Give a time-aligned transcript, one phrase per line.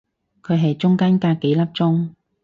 [0.41, 2.09] 佢係中間隔幾粒鐘